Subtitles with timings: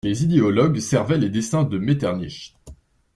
[0.03, 2.55] Les idéologues servaient les desseins de Metternich.